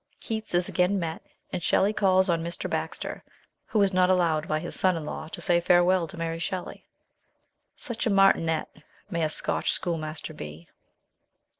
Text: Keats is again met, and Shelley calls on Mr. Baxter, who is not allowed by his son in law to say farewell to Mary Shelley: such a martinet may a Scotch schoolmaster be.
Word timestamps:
Keats 0.19 0.55
is 0.55 0.67
again 0.67 0.97
met, 0.97 1.21
and 1.53 1.61
Shelley 1.61 1.93
calls 1.93 2.27
on 2.27 2.43
Mr. 2.43 2.67
Baxter, 2.67 3.23
who 3.67 3.79
is 3.83 3.93
not 3.93 4.09
allowed 4.09 4.47
by 4.47 4.57
his 4.59 4.73
son 4.73 4.97
in 4.97 5.05
law 5.05 5.27
to 5.27 5.39
say 5.41 5.61
farewell 5.61 6.07
to 6.07 6.17
Mary 6.17 6.39
Shelley: 6.39 6.87
such 7.75 8.07
a 8.07 8.09
martinet 8.09 8.77
may 9.11 9.21
a 9.23 9.29
Scotch 9.29 9.71
schoolmaster 9.71 10.33
be. 10.33 10.67